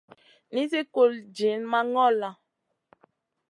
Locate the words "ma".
1.71-1.79